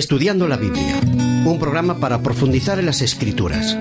[0.00, 0.98] Estudiando la Biblia,
[1.44, 3.76] un programa para profundizar en las escrituras,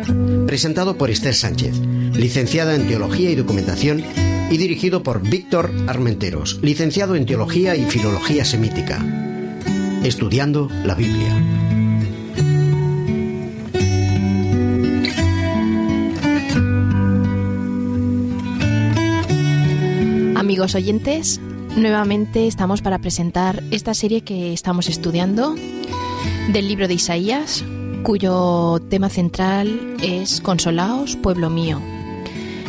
[0.47, 1.77] presentado por Esther Sánchez,
[2.13, 4.03] licenciada en Teología y Documentación,
[4.51, 9.01] y dirigido por Víctor Armenteros, licenciado en Teología y Filología Semítica.
[10.03, 11.33] Estudiando la Biblia.
[20.35, 21.39] Amigos oyentes,
[21.77, 25.55] nuevamente estamos para presentar esta serie que estamos estudiando
[26.53, 27.63] del libro de Isaías,
[28.01, 31.79] cuyo tema central es Consolaos, pueblo mío.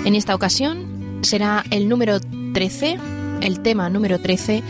[0.04, 2.20] En esta ocasión será el número
[2.52, 2.98] 13,
[3.40, 4.62] el tema número 13,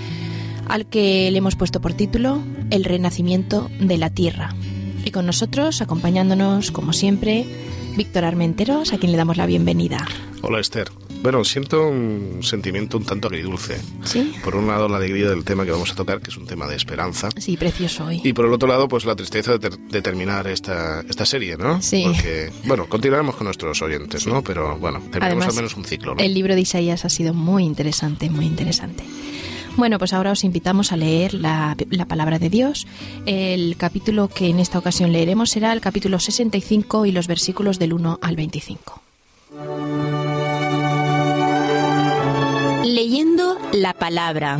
[0.68, 4.54] al que le hemos puesto por título El renacimiento de la tierra.
[5.04, 7.46] Y con nosotros, acompañándonos como siempre,
[7.96, 10.06] Víctor Armenteros, a quien le damos la bienvenida.
[10.42, 10.88] Hola Esther.
[11.22, 13.78] Bueno, siento un sentimiento un tanto agridulce.
[14.04, 14.32] ¿Sí?
[14.42, 16.66] Por un lado, la alegría del tema que vamos a tocar, que es un tema
[16.66, 17.28] de esperanza.
[17.36, 18.20] Sí, precioso hoy.
[18.24, 21.56] Y por el otro lado, pues la tristeza de, ter de terminar esta, esta serie,
[21.56, 21.82] ¿no?
[21.82, 22.04] Sí.
[22.06, 24.42] Porque, bueno, continuaremos con nuestros oyentes, ¿no?
[24.42, 26.22] Pero bueno, terminamos al menos un ciclo, ¿no?
[26.22, 29.04] El libro de Isaías ha sido muy interesante, muy interesante.
[29.76, 32.86] Bueno, pues ahora os invitamos a leer la, la, palabra de Dios.
[33.26, 37.92] El capítulo que en esta ocasión leeremos será el capítulo 65 y los versículos del
[37.92, 39.02] 1 al 25.
[43.72, 44.56] La palabra.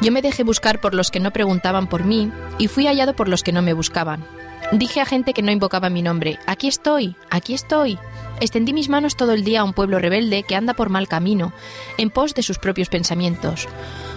[0.00, 3.28] Yo me dejé buscar por los que no preguntaban por mí y fui hallado por
[3.28, 4.24] los que no me buscaban.
[4.72, 7.98] Dije a gente que no invocaba mi nombre, aquí estoy, aquí estoy.
[8.40, 11.52] Extendí mis manos todo el día a un pueblo rebelde que anda por mal camino,
[11.98, 13.68] en pos de sus propios pensamientos.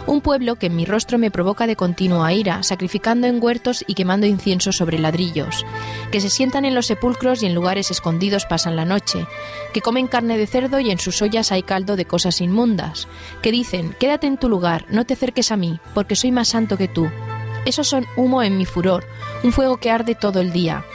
[0.06, 3.84] Un pueblo que en mi rostro me provoca de continuo a ira, sacrificando en huertos
[3.88, 5.66] y quemando incienso sobre ladrillos,
[6.12, 9.26] que se sientan en los sepulcros y en lugares escondidos pasan la noche,
[9.74, 13.08] que comen carne de cerdo y en sus ollas hay caldo de cosas inmundas,
[13.42, 16.78] que dicen, quédate en tu lugar, no te acerques a mí, porque soy más santo
[16.78, 17.10] que tú.
[17.66, 19.06] Esos son humo en mi furor,
[19.44, 20.86] un fuego que arde todo el día.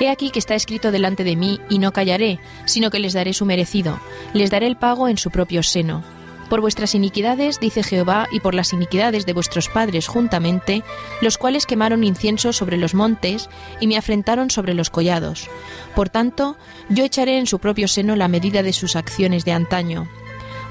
[0.00, 3.32] He aquí que está escrito delante de mí, y no callaré, sino que les daré
[3.32, 4.00] su merecido,
[4.32, 6.02] les daré el pago en su propio seno.
[6.48, 10.82] Por vuestras iniquidades, dice Jehová, y por las iniquidades de vuestros padres juntamente,
[11.22, 13.48] los cuales quemaron incienso sobre los montes
[13.80, 15.48] y me afrentaron sobre los collados.
[15.94, 16.58] Por tanto,
[16.90, 20.08] yo echaré en su propio seno la medida de sus acciones de antaño.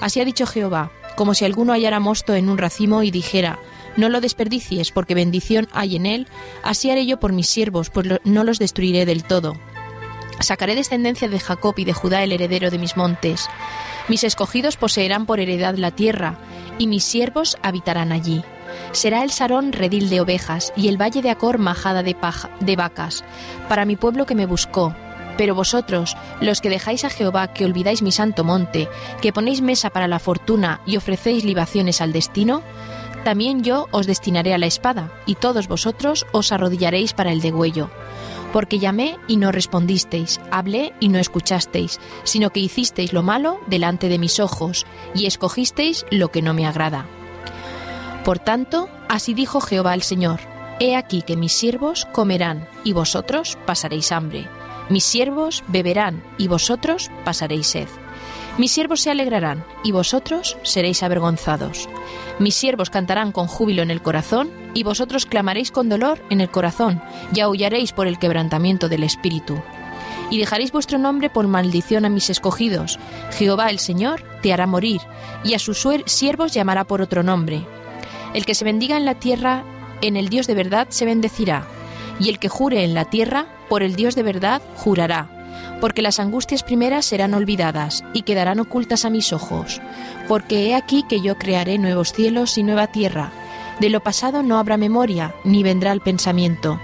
[0.01, 3.57] Así ha dicho Jehová, como si alguno hallara mosto en un racimo y dijera,
[3.97, 6.27] no lo desperdicies, porque bendición hay en él,
[6.63, 9.55] así haré yo por mis siervos, pues no los destruiré del todo.
[10.39, 13.47] Sacaré descendencia de Jacob y de Judá el heredero de mis montes.
[14.07, 16.39] Mis escogidos poseerán por heredad la tierra,
[16.79, 18.43] y mis siervos habitarán allí.
[18.91, 22.15] Será el Sarón redil de ovejas, y el valle de Acor majada de,
[22.59, 23.23] de vacas,
[23.69, 24.95] para mi pueblo que me buscó.
[25.37, 28.89] Pero vosotros, los que dejáis a Jehová, que olvidáis mi santo monte,
[29.21, 32.63] que ponéis mesa para la fortuna y ofrecéis libaciones al destino,
[33.23, 37.89] también yo os destinaré a la espada, y todos vosotros os arrodillaréis para el degüello.
[38.51, 44.09] Porque llamé y no respondisteis, hablé y no escuchasteis, sino que hicisteis lo malo delante
[44.09, 47.05] de mis ojos, y escogisteis lo que no me agrada.
[48.25, 50.39] Por tanto, así dijo Jehová el Señor,
[50.79, 54.47] He aquí que mis siervos comerán, y vosotros pasaréis hambre.
[54.89, 57.87] Mis siervos beberán, y vosotros pasaréis sed.
[58.57, 61.87] Mis siervos se alegrarán, y vosotros seréis avergonzados.
[62.37, 66.49] Mis siervos cantarán con júbilo en el corazón, y vosotros clamaréis con dolor en el
[66.49, 67.01] corazón,
[67.33, 69.61] y aullaréis por el quebrantamiento del espíritu.
[70.29, 72.99] Y dejaréis vuestro nombre por maldición a mis escogidos.
[73.31, 75.01] Jehová el Señor te hará morir,
[75.45, 77.65] y a sus siervos llamará por otro nombre.
[78.33, 79.63] El que se bendiga en la tierra,
[80.01, 81.65] en el Dios de verdad se bendecirá,
[82.19, 85.40] y el que jure en la tierra, por el Dios de verdad jurará
[85.79, 89.81] porque las angustias primeras serán olvidadas y quedarán ocultas a mis ojos,
[90.27, 93.31] porque he aquí que yo crearé nuevos cielos y nueva tierra.
[93.79, 96.79] De lo pasado no habrá memoria, ni vendrá el pensamiento.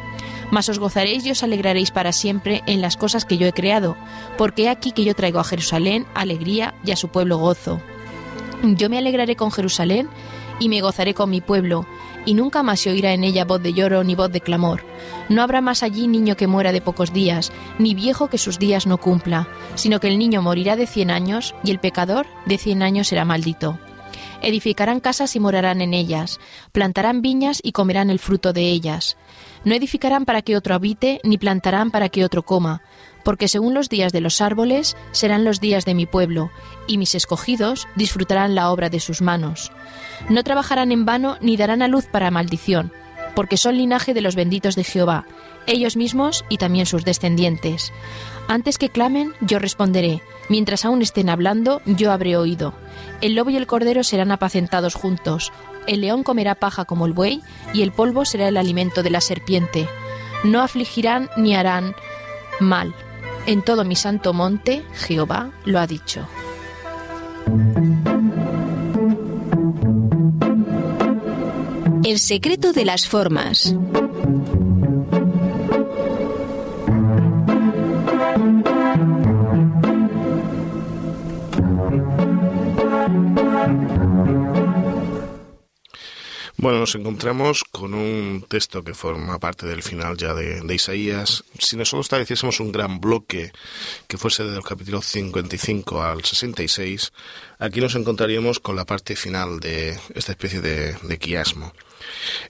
[0.50, 3.97] Mas os gozaréis y os alegraréis para siempre en las cosas que yo he creado,
[4.38, 7.81] porque he aquí que yo traigo a Jerusalén alegría y a su pueblo gozo.
[8.63, 10.09] Yo me alegraré con Jerusalén
[10.59, 11.85] y me gozaré con mi pueblo,
[12.27, 14.83] y nunca más se oirá en ella voz de lloro ni voz de clamor.
[15.29, 18.85] No habrá más allí niño que muera de pocos días, ni viejo que sus días
[18.85, 22.83] no cumpla, sino que el niño morirá de cien años, y el pecador de cien
[22.83, 23.79] años será maldito.
[24.41, 26.39] Edificarán casas y morarán en ellas,
[26.74, 29.15] plantarán viñas y comerán el fruto de ellas.
[29.63, 32.81] No edificarán para que otro habite, ni plantarán para que otro coma,
[33.23, 36.51] porque según los días de los árboles serán los días de mi pueblo,
[36.88, 39.71] y mis escogidos disfrutarán la obra de sus manos.
[40.29, 42.91] No trabajarán en vano ni darán a luz para maldición,
[43.35, 45.25] porque son linaje de los benditos de Jehová,
[45.67, 47.91] ellos mismos y también sus descendientes.
[48.47, 52.73] Antes que clamen, yo responderé, mientras aún estén hablando, yo habré oído.
[53.21, 55.51] El lobo y el cordero serán apacentados juntos,
[55.85, 57.41] el león comerá paja como el buey,
[57.73, 59.87] y el polvo será el alimento de la serpiente.
[60.43, 61.95] No afligirán ni harán
[62.59, 62.93] mal.
[63.45, 66.27] En todo mi santo monte, Jehová lo ha dicho.
[72.07, 73.75] El secreto de las formas.
[86.56, 91.44] Bueno, nos encontramos con un texto que forma parte del final ya de, Isaías.
[91.59, 93.51] Si nosotros estableciésemos un gran bloque
[94.07, 97.12] que fuese del capítulo 55 al 66,
[97.59, 101.74] aquí nos encontraríamos con la parte final de esta especie de, de quiasmo,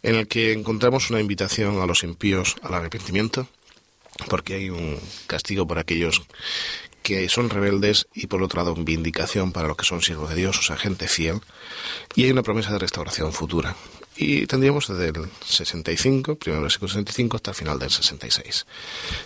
[0.04, 3.48] en el que encontramos una invitación a los impíos al arrepentimiento,
[4.30, 6.24] porque hay un castigo por aquellos
[7.04, 10.60] que son rebeldes y por otro lado vindicación para los que son siervos de Dios,
[10.60, 11.40] o sea, gente fiel,
[12.16, 13.78] y hay una promesa de restauración futura.
[14.18, 18.66] Y tendríamos desde el 65, primero versículo 65, hasta el final del 66,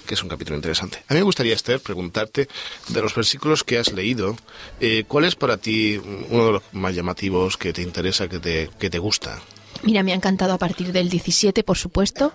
[0.05, 1.03] que es un capítulo interesante.
[1.07, 2.49] A mí me gustaría, Esther, preguntarte
[2.89, 4.35] de los versículos que has leído,
[4.81, 5.99] eh, ¿cuál es para ti
[6.29, 9.41] uno de los más llamativos que te interesa, que te, que te gusta?
[9.83, 12.33] Mira, me ha encantado a partir del 17, por supuesto,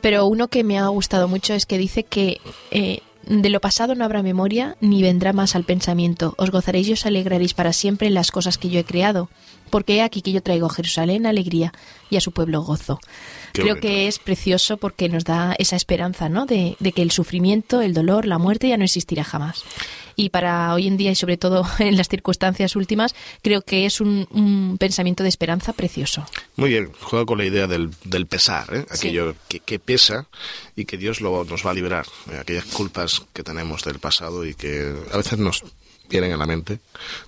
[0.00, 2.40] pero uno que me ha gustado mucho es que dice que
[2.70, 6.34] eh, de lo pasado no habrá memoria, ni vendrá más al pensamiento.
[6.36, 9.30] Os gozaréis y os alegraréis para siempre en las cosas que yo he creado,
[9.70, 11.72] porque he aquí que yo traigo a Jerusalén alegría
[12.10, 13.00] y a su pueblo gozo.
[13.52, 16.44] Creo que es precioso porque nos da esa esperanza, ¿no?
[16.44, 19.64] De, de, que el sufrimiento, el dolor, la muerte ya no existirá jamás.
[20.16, 24.00] Y para hoy en día y sobre todo en las circunstancias últimas, creo que es
[24.00, 26.26] un, pensamiento de esperanza precioso.
[26.56, 28.86] Muy bien, juega con la idea del, del pesar, ¿eh?
[28.90, 30.26] aquello que, que, pesa
[30.76, 32.38] y que Dios lo, nos va a liberar, ¿eh?
[32.38, 35.64] aquellas culpas que tenemos del pasado y que a veces nos
[36.08, 36.80] vienen a la mente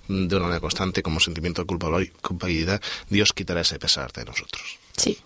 [0.09, 4.79] de una manera constante como sentimiento de culpabilidad, Dios quitará ese pesar de nosotros.
[4.97, 5.19] Sí.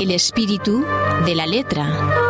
[0.00, 0.84] El espíritu
[1.24, 2.25] de la letra.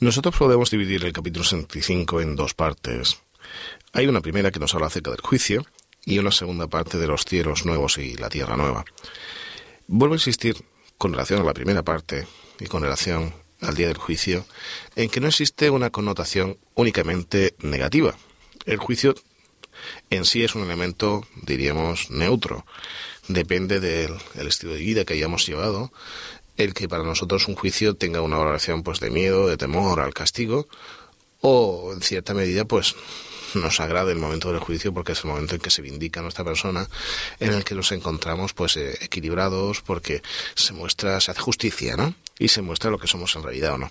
[0.00, 3.20] Nosotros podemos dividir el capítulo 65 en dos partes.
[3.92, 5.66] Hay una primera que nos habla acerca del juicio
[6.06, 8.86] y una segunda parte de los cielos nuevos y la tierra nueva.
[9.88, 10.56] Vuelvo a insistir
[10.96, 12.26] con relación a la primera parte
[12.58, 14.46] y con relación al día del juicio,
[14.96, 18.16] en que no existe una connotación únicamente negativa.
[18.64, 19.14] El juicio
[20.08, 22.64] en sí es un elemento, diríamos, neutro.
[23.28, 25.92] Depende del estilo de vida que hayamos llevado,
[26.64, 30.14] el que para nosotros un juicio tenga una valoración pues de miedo, de temor al
[30.14, 30.68] castigo,
[31.40, 32.94] o en cierta medida pues
[33.54, 36.44] nos agrade el momento del juicio porque es el momento en que se vindica nuestra
[36.44, 36.88] persona,
[37.38, 40.22] en el que nos encontramos pues eh, equilibrados porque
[40.54, 42.14] se muestra, se hace justicia, ¿no?
[42.38, 43.90] Y se muestra lo que somos en realidad o no.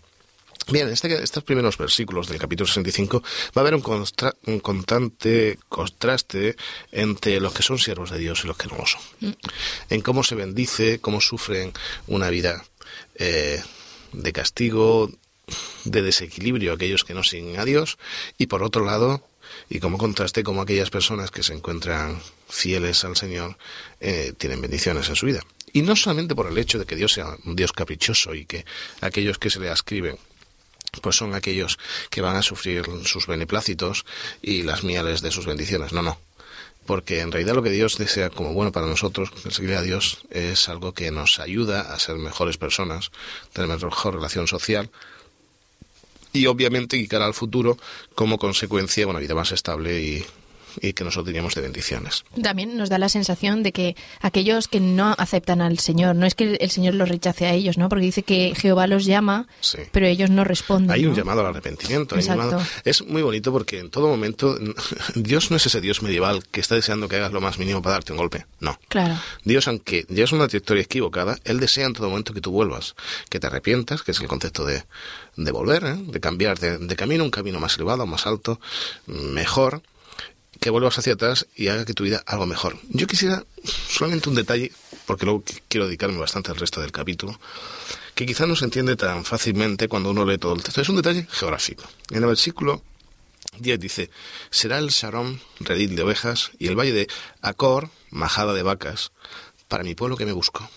[0.71, 3.83] Bien, en este, estos primeros versículos del capítulo 65 va a haber un,
[4.45, 6.55] un, constante contraste
[6.91, 9.01] entre los que son siervos de Dios y los que no lo son.
[9.21, 9.31] Mm.
[9.89, 11.73] En cómo se bendice, cómo sufren
[12.07, 12.63] una vida
[13.15, 13.61] eh,
[14.13, 15.11] de castigo,
[15.83, 17.97] de desequilibrio aquellos que no siguen a Dios,
[18.37, 19.27] y por otro lado,
[19.69, 23.57] y como contraste como aquellas personas que se encuentran fieles al Señor
[23.99, 25.41] eh, tienen bendiciones en su vida.
[25.71, 28.65] Y no solamente por el hecho de que Dios sea un Dios caprichoso y que
[29.01, 30.17] aquellos que se le ascriben
[31.01, 31.77] pues son aquellos
[32.09, 34.05] que van a sufrir sus beneplácitos
[34.41, 35.93] y las mieles de sus bendiciones.
[35.93, 36.19] No, no.
[36.89, 40.69] Porque en realidad lo que Dios desea como bueno para nosotros, seguir a Dios, es
[40.69, 43.11] algo que nos ayuda a ser mejores personas,
[43.53, 44.89] tener mejor relación social,
[46.33, 47.77] y obviamente y cara al futuro
[48.15, 50.25] como consecuencia una vida más estable y,
[50.81, 52.23] y que nosotros teníamos de bendiciones.
[52.41, 56.35] También nos da la sensación de que aquellos que no aceptan al Señor, no es
[56.35, 57.89] que el Señor los rechace a ellos, ¿no?
[57.89, 59.47] Porque dice que Jehová los llama,
[59.91, 60.91] pero ellos no responden.
[60.91, 62.15] Hay un llamado al arrepentimiento.
[62.85, 64.57] Es muy bonito porque en todo momento
[65.15, 67.93] Dios no es ese Dios medieval que está deseando que hagas lo más mínimo para
[67.93, 68.45] darte un golpe.
[68.59, 68.79] No.
[68.87, 69.15] Claro.
[69.43, 72.95] Dios, aunque es una trayectoria equivocada, Él desea en todo momento que tú vuelvas,
[73.29, 74.83] que te arrepientas, que es el concepto de,
[75.35, 75.95] de volver, ¿eh?
[75.97, 78.59] de cambiar de, de camino, un camino más elevado, más alto,
[79.07, 79.81] mejor
[80.59, 82.77] que vuelvas hacia atrás y haga que tu vida algo mejor.
[82.89, 84.71] Yo quisiera solamente un detalle
[85.05, 87.39] porque luego quiero dedicarme bastante al resto del capítulo,
[88.13, 90.81] que quizá no se entiende tan fácilmente cuando uno lee todo el texto.
[90.81, 91.85] Es un detalle geográfico.
[92.11, 92.83] En el versículo
[93.59, 94.09] 10 dice,
[94.49, 97.07] será el Sharon redil de ovejas y el valle de
[97.41, 99.11] Acor, majada de vacas,
[99.67, 100.69] para mi pueblo que me busco.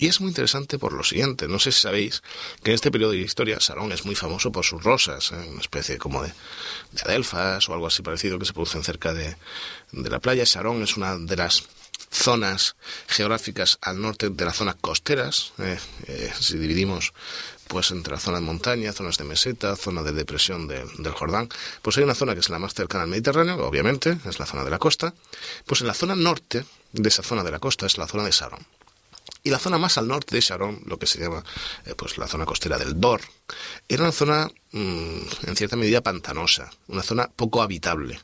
[0.00, 2.22] Y es muy interesante por lo siguiente, no sé si sabéis
[2.62, 5.46] que en este periodo de historia Sarón es muy famoso por sus rosas, ¿eh?
[5.50, 6.32] una especie como de,
[6.92, 9.36] de, adelfas o algo así parecido que se producen cerca de,
[9.92, 10.46] de la playa.
[10.46, 11.64] Sarón es una de las
[12.10, 12.76] zonas
[13.08, 15.78] geográficas al norte de las zonas costeras, ¿eh?
[16.06, 17.12] Eh, si dividimos
[17.68, 21.50] pues entre la zona de montaña, zonas de meseta, zona de depresión del Jordán,
[21.82, 24.64] pues hay una zona que es la más cercana al Mediterráneo, obviamente, es la zona
[24.64, 25.12] de la costa,
[25.66, 28.32] pues en la zona norte de esa zona de la costa es la zona de
[28.32, 28.66] Sarón.
[29.42, 31.44] Y la zona más al norte de Sharon, lo que se llama
[31.86, 33.20] eh, pues la zona costera del Dor,
[33.88, 38.20] era una zona mm, en cierta medida pantanosa, una zona poco habitable.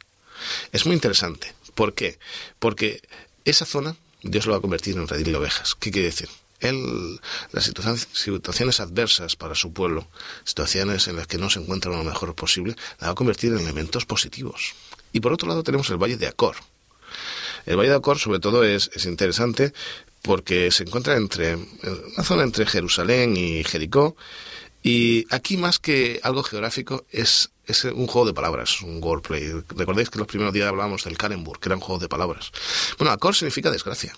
[0.73, 1.55] Es muy interesante.
[1.75, 2.19] ¿Por qué?
[2.59, 3.03] Porque
[3.45, 5.75] esa zona Dios lo va a convertir en redil de ovejas.
[5.75, 6.29] ¿Qué quiere decir?
[6.61, 7.21] Él,
[7.53, 10.09] las situaciones, adversas para su pueblo,
[10.45, 13.59] situaciones en las que no se encuentra lo mejor posible, la va a convertir en
[13.59, 14.75] elementos positivos.
[15.13, 16.57] Y por otro lado tenemos el Valle de Acor.
[17.67, 19.73] El Valle de Acor, sobre todo, es, es interesante
[20.27, 24.17] porque se encuentra entre una zona entre Jerusalén y Jericó.
[24.83, 29.53] Y aquí más que algo geográfico es, es un juego de palabras, un wordplay.
[29.71, 32.53] Recordéis que los primeros días hablábamos del Kalenburg, que era un juego de palabras.
[32.99, 34.15] Bueno, Acor significa desgracia.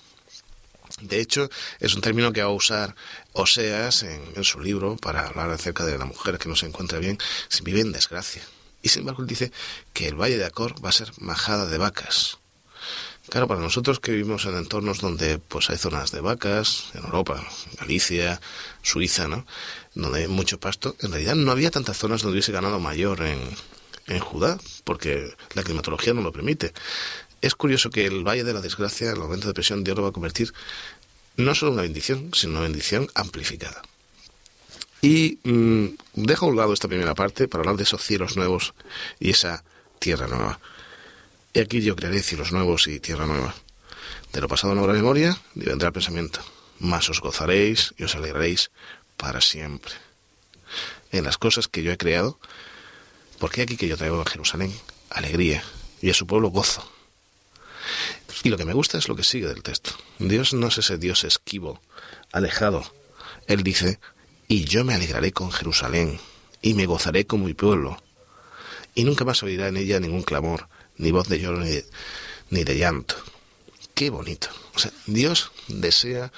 [1.00, 1.48] De hecho,
[1.80, 2.94] es un término que va a usar
[3.32, 6.98] Oseas en, en, su libro para hablar acerca de la mujer que no se encuentra
[6.98, 8.42] bien, si vive en desgracia.
[8.82, 9.52] Y sin embargo, él dice
[9.92, 12.38] que el valle de Acor va a ser majada de vacas.
[13.30, 17.46] Claro, para nosotros que vivimos en entornos donde pues hay zonas de vacas, en Europa,
[17.78, 18.40] Galicia,
[18.82, 19.44] Suiza, ¿no?
[19.94, 23.38] Donde hay mucho pasto, en realidad no había tantas zonas donde hubiese ganado mayor en,
[24.06, 26.72] en Judá, porque la climatología no lo permite.
[27.42, 30.08] Es curioso que el Valle de la Desgracia, el momento de presión, Dios lo va
[30.08, 30.54] a convertir
[31.36, 33.82] no solo en una bendición, sino una bendición amplificada.
[35.02, 38.74] Y mm, dejo a un lado esta primera parte para hablar de esos cielos nuevos
[39.20, 39.62] y esa
[39.98, 40.58] tierra nueva.
[41.52, 43.54] Y aquí yo crearé cielos nuevos y tierra nueva.
[44.32, 46.40] De lo pasado no habrá memoria, ni vendrá el pensamiento.
[46.78, 48.70] Más os gozaréis y os alegraréis
[49.16, 49.92] para siempre.
[51.10, 52.38] En las cosas que yo he creado,
[53.38, 54.72] porque aquí que yo traigo a Jerusalén
[55.10, 55.62] alegría
[56.00, 56.88] y a su pueblo gozo.
[58.44, 59.92] Y lo que me gusta es lo que sigue del texto.
[60.18, 61.80] Dios no es ese Dios esquivo,
[62.30, 62.84] alejado.
[63.46, 63.98] Él dice,
[64.46, 66.20] y yo me alegraré con Jerusalén,
[66.62, 68.00] y me gozaré con mi pueblo,
[68.94, 71.60] y nunca más oirá en ella ningún clamor, ni voz de lloro
[72.50, 73.16] ni de, llanto.
[73.94, 74.48] Qué bonito.
[75.06, 76.32] Dios desea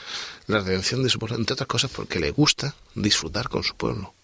[0.46, 4.14] la redención de su pueblo, entre otras cosas porque le gusta disfrutar con su pueblo,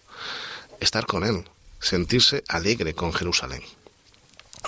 [0.79, 1.45] estar con él,
[1.79, 3.61] sentirse alegre con Jerusalén.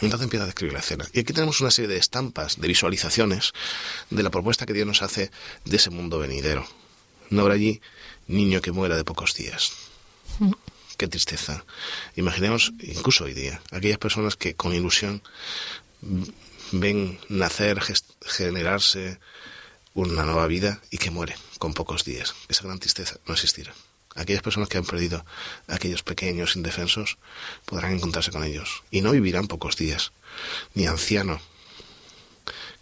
[0.01, 1.05] Entonces empieza a describir la escena.
[1.13, 3.53] Y aquí tenemos una serie de estampas, de visualizaciones
[4.09, 5.31] de la propuesta que Dios nos hace
[5.65, 6.65] de ese mundo venidero.
[7.29, 7.81] No habrá allí
[8.27, 9.73] niño que muera de pocos días.
[10.99, 11.63] Qué tristeza.
[12.17, 15.23] Imaginemos, incluso hoy día, aquellas personas que con ilusión
[16.73, 17.79] ven nacer,
[18.25, 19.17] generarse
[19.93, 22.35] una nueva vida y que muere con pocos días.
[22.49, 23.73] Esa gran tristeza no existirá.
[24.15, 25.25] Aquellas personas que han perdido
[25.69, 27.17] a aquellos pequeños indefensos
[27.63, 30.11] podrán encontrarse con ellos y no vivirán pocos días.
[30.73, 31.39] Ni anciano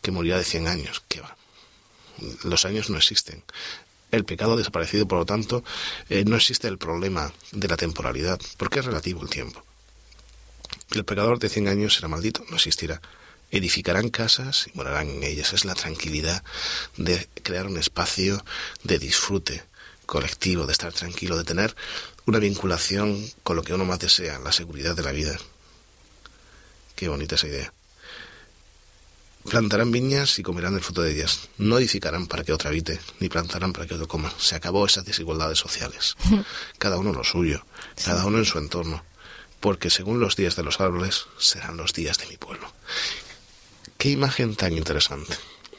[0.02, 1.38] que morirá de 100 años, que va.
[2.44, 3.44] Los años no existen
[4.12, 5.64] el pecado ha desaparecido, por lo tanto,
[6.10, 9.64] eh, no existe el problema de la temporalidad, porque es relativo el tiempo.
[10.92, 13.02] El pecador de 100 años será maldito, no existirá.
[13.52, 15.54] Edificarán casas y morarán en ellas.
[15.54, 16.44] Es la tranquilidad
[16.98, 18.44] de crear un espacio
[18.84, 19.64] de disfrute
[20.06, 21.76] colectivo, de estar tranquilo, de tener
[22.26, 25.38] una vinculación con lo que uno más desea, la seguridad de la vida.
[26.96, 27.74] Qué bonita esa idea.
[29.50, 31.48] Plantarán viñas y comerán el fruto de ellas.
[31.58, 34.32] No edificarán para que otro habite, ni plantarán para que otro coma.
[34.38, 36.16] Se acabó esas desigualdades sociales.
[36.78, 37.66] Cada uno lo suyo,
[38.04, 39.06] cada uno en su entorno.
[39.62, 42.72] Porque según los días de los árboles, serán los días de mi pueblo.
[43.98, 45.36] Qué imagen tan interesante.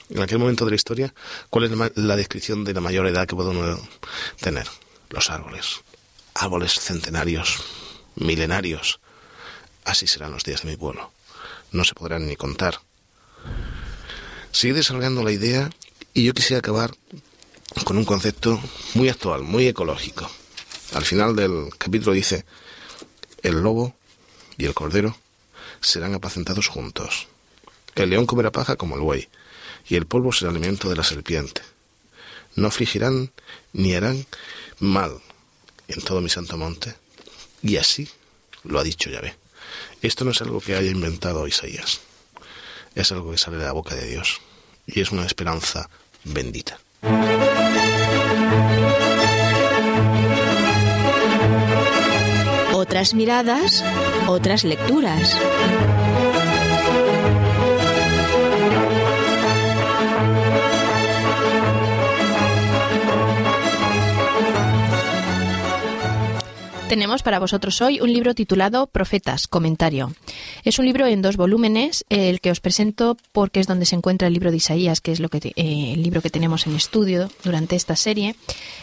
[0.08, 1.14] En aquel momento de la historia,
[1.50, 3.78] ¿cuál es la descripción de la mayor edad que puede uno
[4.40, 4.66] tener?
[5.10, 5.82] Los árboles.
[6.34, 7.62] Árboles centenarios,
[8.16, 8.98] milenarios.
[9.84, 11.12] Así serán los días de mi pueblo.
[11.70, 12.80] No se podrán ni contar
[14.52, 15.70] Sigue desarrollando la idea
[16.14, 16.94] y yo quisiera acabar
[17.84, 18.60] con un concepto
[18.94, 20.28] muy actual, muy ecológico.
[20.94, 22.44] Al final del capítulo dice,
[23.42, 23.94] el lobo
[24.56, 25.16] y el cordero
[25.80, 27.28] serán apacentados juntos.
[27.94, 29.28] El león comerá paja como el buey,
[29.88, 31.62] y el polvo será alimento de la serpiente.
[32.56, 33.30] No afligirán
[33.72, 34.26] ni harán
[34.80, 35.20] mal
[35.88, 36.94] en todo mi santo monte.
[37.62, 38.08] Y así
[38.64, 39.36] lo ha dicho Yahvé.
[40.02, 42.00] Esto no es algo que haya inventado Isaías
[43.02, 44.40] es algo que sale de la boca de Dios
[44.86, 45.88] y es una esperanza
[46.24, 46.78] bendita.
[52.72, 53.84] Otras miradas,
[54.26, 55.36] otras lecturas.
[66.88, 70.14] Tenemos para vosotros hoy un libro titulado Profetas, comentario.
[70.64, 74.26] Es un libro en dos volúmenes, el que os presento porque es donde se encuentra
[74.26, 77.30] el libro de Isaías, que es lo que eh, el libro que tenemos en estudio
[77.44, 78.36] durante esta serie.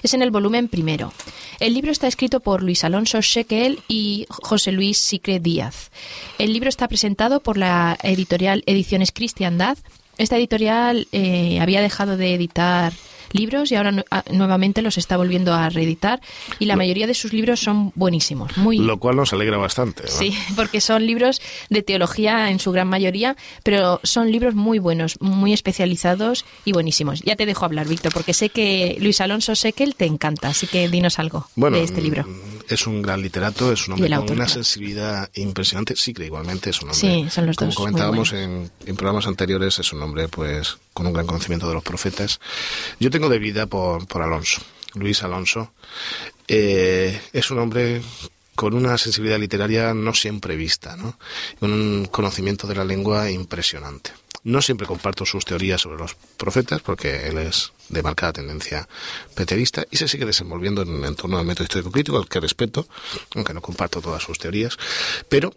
[0.04, 1.14] Es en el volumen primero.
[1.60, 5.90] El libro está escrito por Luis Alonso Shekel y José Luis Sicre Díaz.
[6.38, 9.80] El libro está presentado por la editorial Ediciones Cristiandad.
[10.20, 12.94] Esta editorial eh, había dejado de editar
[13.36, 13.92] libros y ahora
[14.32, 16.22] nuevamente los está volviendo a reeditar
[16.60, 18.58] y la mayoría de sus libros son buenísimos.
[18.58, 18.78] Muy...
[18.80, 20.08] Lo cual nos alegra bastante.
[20.08, 25.20] Sí, porque son libros de teología en su gran mayoría, pero son libros muy buenos,
[25.22, 27.22] muy especializados y buenísimos.
[27.22, 30.88] Ya te dejo hablar, Víctor, porque sé que Luis Alonso Sequel te encanta, así que
[30.90, 32.26] dinos algo de este libro.
[32.68, 35.96] Es un gran literato, es un hombre con una sensibilidad impresionante.
[35.96, 37.00] Sí, que igualmente es un hombre.
[37.00, 37.76] Sí, son los como dos.
[37.76, 41.84] comentábamos en, en, programas anteriores, es un hombre pues con un gran conocimiento de los
[41.84, 42.40] profetas.
[43.00, 44.62] Yo tengo de vida por, por Alonso,
[44.96, 45.74] Luis Alonso.
[46.48, 48.02] Eh, es un hombre
[48.56, 51.18] con una sensibilidad literaria no siempre vista, ¿no?
[51.60, 54.12] un conocimiento de la lengua impresionante.
[54.46, 58.88] No siempre comparto sus teorías sobre los profetas, porque él es de marcada tendencia
[59.36, 62.88] peterista y se sigue desenvolviendo en, en torno al método histórico crítico, al que respeto,
[63.36, 64.78] aunque no comparto todas sus teorías,
[65.28, 65.54] pero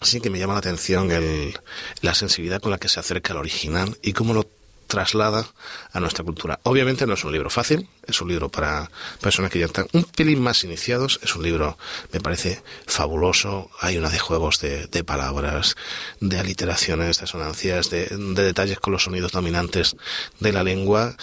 [0.00, 1.58] sí que me llama la atención el,
[2.02, 4.48] la sensibilidad con la que se acerca al original y cómo lo
[4.88, 5.46] traslada
[5.92, 6.58] a nuestra cultura.
[6.64, 8.90] Obviamente no es un libro fácil, es un libro para
[9.20, 11.78] personas que ya están un pelín más iniciados, es un libro,
[12.12, 15.76] me parece, fabuloso, hay una de juegos de, palabras,
[16.20, 19.94] de aliteraciones, de asonancias, de, detalles con los sonidos dominantes
[20.40, 21.14] de la lengua,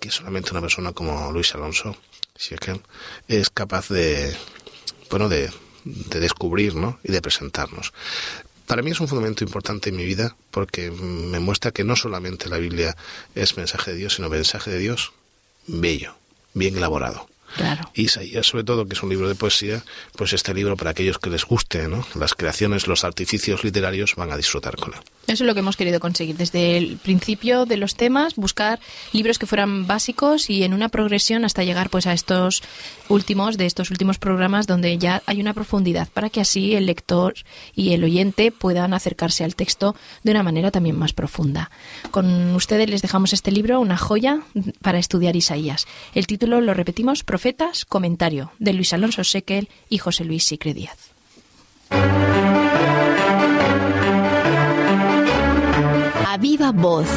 [0.00, 1.96] que solamente una persona como Luis Alonso,
[2.34, 2.80] si es que
[3.28, 4.34] es capaz de,
[5.10, 5.50] bueno, de,
[5.84, 6.98] de descubrir ¿no?
[7.04, 7.92] y de presentarnos.
[8.70, 12.48] Para mí es un fundamento importante en mi vida porque me muestra que no solamente
[12.48, 12.96] la Biblia
[13.34, 15.12] es mensaje de Dios, sino mensaje de Dios
[15.66, 16.14] bello,
[16.54, 17.28] bien elaborado.
[17.56, 17.90] Claro.
[17.94, 19.82] Isaías, sobre todo, que es un libro de poesía,
[20.16, 22.06] pues este libro para aquellos que les guste, ¿no?
[22.14, 25.00] Las creaciones, los artificios literarios van a disfrutar con él.
[25.26, 28.80] Eso es lo que hemos querido conseguir desde el principio de los temas, buscar
[29.12, 32.62] libros que fueran básicos y en una progresión hasta llegar pues a estos
[33.08, 37.34] últimos de estos últimos programas donde ya hay una profundidad para que así el lector
[37.74, 41.70] y el oyente puedan acercarse al texto de una manera también más profunda.
[42.10, 44.40] Con ustedes les dejamos este libro, una joya
[44.82, 45.86] para estudiar Isaías.
[46.14, 51.14] El título lo repetimos, Profetas, comentario de Luis Alonso Sequel y José Luis Sicre Díaz.
[56.26, 57.08] a viva voz.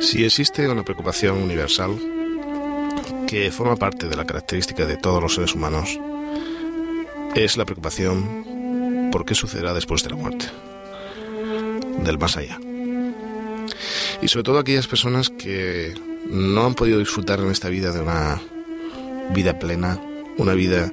[0.00, 2.19] Si existe una preocupación universal
[3.30, 5.98] que forma parte de la característica de todos los seres humanos,
[7.36, 10.46] es la preocupación por qué sucederá después de la muerte,
[12.04, 12.58] del más allá
[14.22, 15.94] y sobre todo aquellas personas que
[16.28, 18.40] no han podido disfrutar en esta vida de una
[19.34, 19.98] vida plena,
[20.36, 20.92] una vida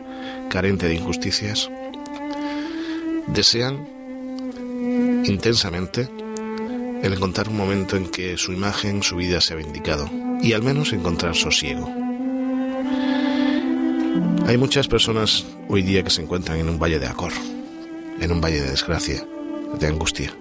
[0.49, 1.69] carente de injusticias,
[3.27, 3.87] desean
[5.25, 6.07] intensamente
[7.03, 10.09] el encontrar un momento en que su imagen, su vida se ha vindicado
[10.41, 12.06] y al menos encontrar sosiego.
[14.47, 17.33] Hay muchas personas hoy día que se encuentran en un valle de acor,
[18.21, 19.27] en un valle de desgracia,
[19.77, 20.33] de angustia.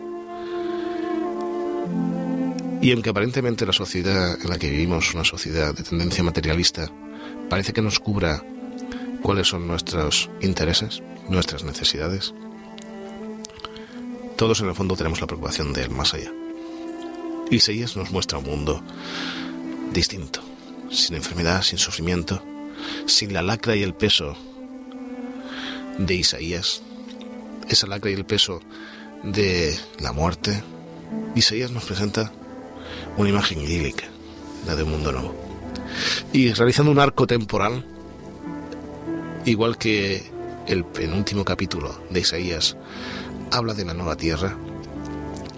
[2.81, 6.89] Y aunque aparentemente la sociedad en la que vivimos, una sociedad de tendencia materialista,
[7.51, 8.45] parece que nos cubra
[9.23, 12.33] cuáles son nuestros intereses, nuestras necesidades,
[14.37, 16.33] todos en el fondo tenemos la preocupación del más allá.
[17.51, 18.85] Isaías nos muestra un mundo
[19.93, 20.43] distinto,
[20.93, 22.41] sin enfermedad, sin sufrimiento,
[23.07, 24.37] sin la lacra y el peso
[25.99, 26.83] de Isaías,
[27.69, 28.61] esa lacra y el peso
[29.23, 30.63] de la muerte.
[31.35, 32.33] Isaías nos presenta
[33.17, 34.05] una imagen idílica,
[34.67, 35.35] la de un mundo nuevo.
[36.33, 37.85] Y realizando un arco temporal,
[39.45, 40.23] igual que
[40.67, 42.77] el penúltimo capítulo de Isaías
[43.51, 44.57] habla de la nueva tierra,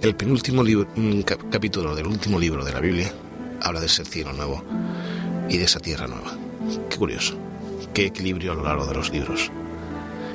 [0.02, 0.62] el penúltimo
[1.50, 3.12] capítulo del último libro de la Biblia
[3.60, 4.62] habla de ese cielo nuevo
[5.48, 6.47] y de esa tierra nueva.
[6.98, 7.36] Curioso,
[7.94, 9.52] qué equilibrio a lo largo de los libros.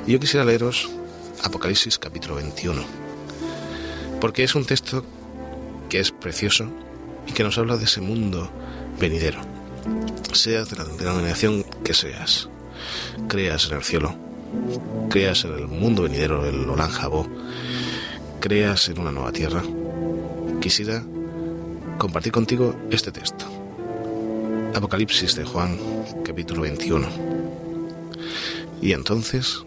[0.06, 0.88] Y yo quisiera leeros
[1.42, 2.82] Apocalipsis capítulo 21,
[4.18, 5.04] porque es un texto
[5.90, 6.70] que es precioso
[7.26, 8.50] y que nos habla de ese mundo
[8.98, 9.40] venidero.
[10.32, 12.48] Seas de la denominación que seas,
[13.28, 14.14] creas en el cielo,
[15.10, 17.28] creas en el mundo venidero, el Olan Jabó,
[18.40, 19.62] creas en una nueva tierra,
[20.62, 21.04] quisiera
[21.98, 23.53] compartir contigo este texto.
[24.74, 25.78] Apocalipsis de Juan,
[26.24, 27.06] capítulo 21.
[28.82, 29.64] Y entonces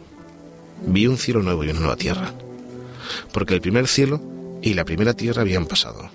[0.86, 2.34] vi un cielo nuevo y una nueva tierra,
[3.32, 4.22] porque el primer cielo
[4.62, 6.10] y la primera tierra habían pasado,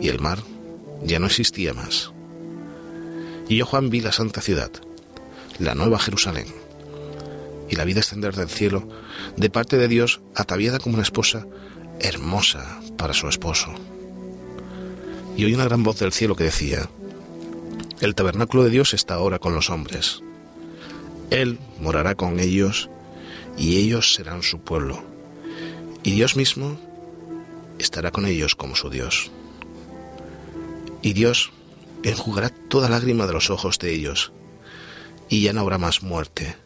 [0.00, 0.38] y el mar
[1.04, 2.10] ya no existía más.
[3.46, 4.70] Y yo, Juan, vi la santa ciudad,
[5.58, 6.46] la nueva Jerusalén,
[7.68, 8.88] y la vi descender del cielo
[9.36, 11.46] de parte de Dios, ataviada como una esposa
[12.00, 13.74] hermosa para su esposo.
[15.36, 16.88] Y oí una gran voz del cielo que decía,
[18.00, 20.22] El tabernáculo de Dios está ahora con los hombres.
[21.30, 22.88] Él morará con ellos
[23.56, 25.02] y ellos serán su pueblo.
[26.04, 26.78] Y Dios mismo
[27.78, 29.32] estará con ellos como su Dios.
[31.02, 31.50] Y Dios
[32.04, 34.32] enjugará toda lágrima de los ojos de ellos,
[35.28, 36.56] y ya no habrá más muerte,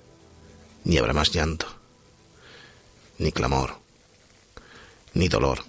[0.85, 1.67] ni habrá más llanto,
[3.19, 3.79] ni clamor,
[5.15, 5.65] ni dolor,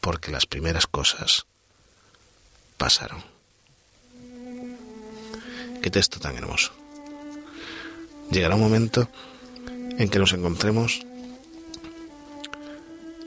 [0.00, 1.46] porque las primeras cosas
[2.76, 3.33] pasaron.
[5.84, 6.72] Qué texto tan hermoso.
[8.30, 9.06] Llegará un momento
[9.98, 11.04] en que nos encontremos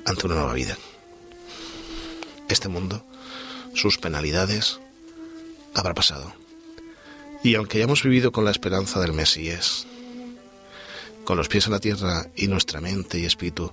[0.06, 0.76] ante una nueva vida.
[2.50, 3.06] Este mundo,
[3.76, 4.80] sus penalidades,
[5.76, 6.34] habrá pasado.
[7.43, 9.86] Y aunque hayamos vivido con la esperanza del Mesías,
[11.26, 13.72] con los pies en la tierra y nuestra mente y espíritu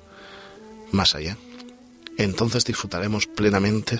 [0.92, 1.38] más allá,
[2.18, 3.98] entonces disfrutaremos plenamente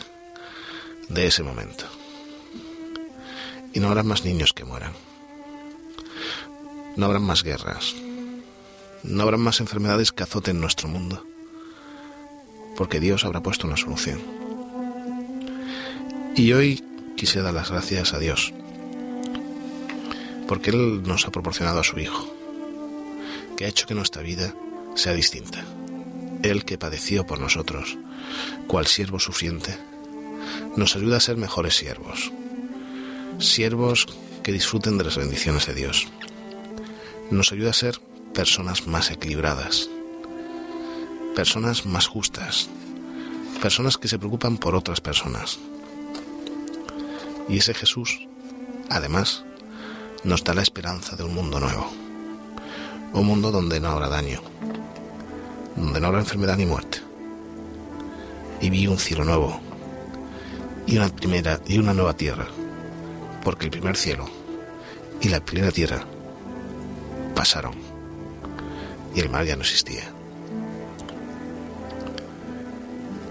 [1.08, 1.86] de ese momento.
[3.74, 4.92] Y no habrá más niños que mueran.
[6.96, 7.94] No habrá más guerras.
[9.02, 11.26] No habrá más enfermedades que azoten nuestro mundo.
[12.76, 14.20] Porque Dios habrá puesto una solución.
[16.36, 16.84] Y hoy
[17.16, 18.52] quisiera dar las gracias a Dios.
[20.46, 22.32] Porque Él nos ha proporcionado a su Hijo.
[23.56, 24.54] Que ha hecho que nuestra vida
[24.94, 25.64] sea distinta.
[26.42, 27.98] Él que padeció por nosotros,
[28.68, 29.76] cual siervo sufriente,
[30.76, 32.32] nos ayuda a ser mejores siervos.
[33.38, 34.06] Siervos
[34.42, 36.06] que disfruten de las bendiciones de Dios.
[37.30, 38.00] Nos ayuda a ser
[38.32, 39.88] personas más equilibradas,
[41.34, 42.68] personas más justas,
[43.60, 45.58] personas que se preocupan por otras personas.
[47.48, 48.26] Y ese Jesús,
[48.90, 49.44] además,
[50.22, 51.90] nos da la esperanza de un mundo nuevo,
[53.12, 54.40] un mundo donde no habrá daño,
[55.76, 56.98] donde no habrá enfermedad ni muerte.
[58.60, 59.60] Y vi un cielo nuevo
[60.86, 62.46] y una primera y una nueva tierra,
[63.44, 64.28] porque el primer cielo
[65.20, 66.04] y la primera tierra
[67.34, 67.74] pasaron
[69.14, 70.02] y el mar ya no existía.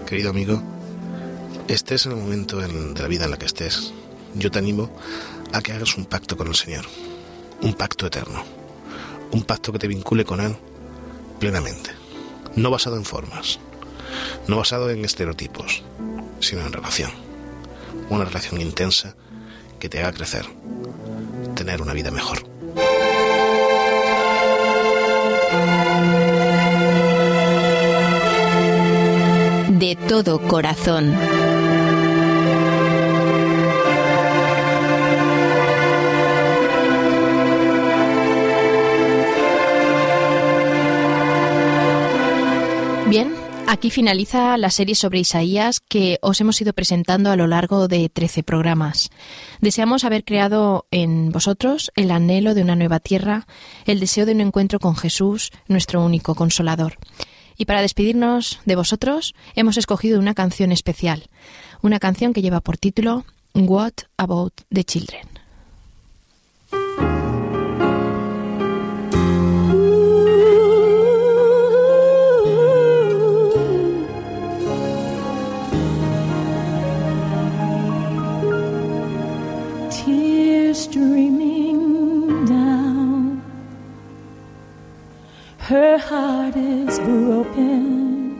[0.06, 0.62] Querido amigo,
[1.68, 3.92] estés en el momento de la vida en la que estés,
[4.34, 4.90] yo te animo
[5.52, 6.84] a que hagas un pacto con el Señor,
[7.62, 8.44] un pacto eterno,
[9.32, 10.56] un pacto que te vincule con Él
[11.38, 11.90] plenamente,
[12.56, 13.58] no basado en formas,
[14.46, 15.82] no basado en estereotipos,
[16.40, 17.10] sino en relación,
[18.10, 19.16] una relación intensa
[19.78, 20.46] que te haga crecer,
[21.54, 22.44] tener una vida mejor.
[29.68, 31.14] De todo corazón.
[43.66, 48.08] Aquí finaliza la serie sobre Isaías que os hemos ido presentando a lo largo de
[48.08, 49.10] 13 programas.
[49.60, 53.46] Deseamos haber creado en vosotros el anhelo de una nueva tierra,
[53.86, 56.98] el deseo de un encuentro con Jesús, nuestro único consolador.
[57.56, 61.28] Y para despedirnos de vosotros, hemos escogido una canción especial,
[61.82, 63.24] una canción que lleva por título
[63.54, 65.33] What About the Children.
[80.74, 83.40] Streaming down.
[85.58, 88.34] Her heart is broken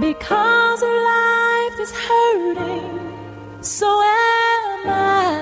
[0.00, 3.00] because her life is hurting.
[3.62, 5.40] So am I.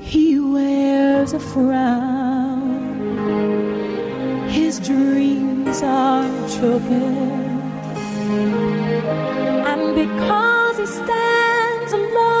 [0.00, 2.88] He wears a frown.
[4.48, 7.62] His dreams are choking.
[9.70, 11.43] And because he stands
[11.94, 12.33] some love.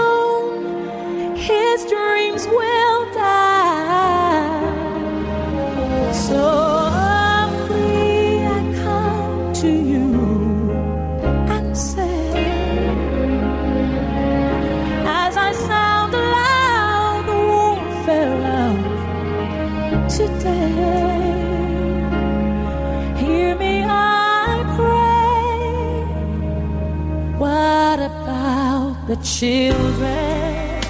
[29.24, 30.82] children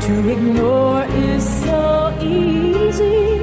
[0.00, 3.40] to ignore is so easy.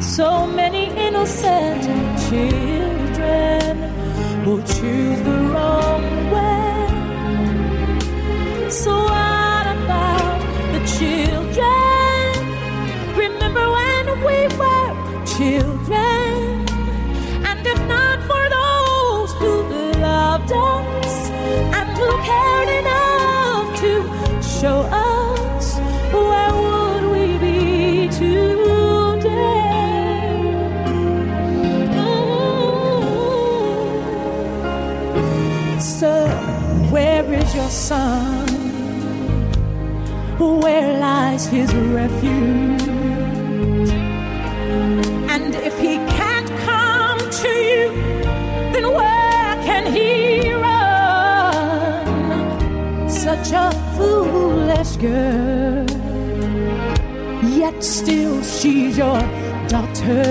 [0.00, 1.82] So many innocent
[2.28, 3.72] children
[4.44, 6.88] will choose the wrong way.
[8.70, 10.40] So, what about
[10.72, 12.32] the children?
[13.16, 14.90] Remember when we were
[15.26, 16.03] children?
[24.60, 25.78] show us
[26.12, 28.44] where would we be today?
[35.80, 36.28] So
[36.92, 38.46] where is your son?
[40.38, 42.82] Where lies his refuge?
[45.34, 47.88] And if he can't come to you,
[48.72, 52.04] then where can he run?
[53.10, 53.83] Such a
[54.94, 55.86] nice girl.
[57.50, 59.20] Yet still she's your
[59.68, 60.24] daughter.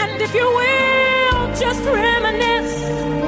[0.00, 3.27] And if you will, just reminisce